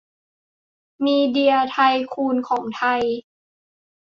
[1.05, 1.77] มีเดียไท
[2.13, 3.01] คูนของไทย